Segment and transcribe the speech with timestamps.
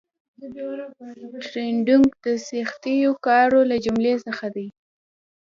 [1.49, 4.67] ټریډینګ د سخترینو کارو له جملې څخه دي